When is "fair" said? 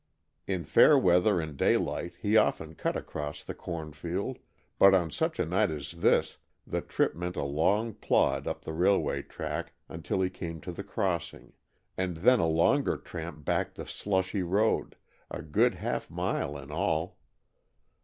0.63-0.97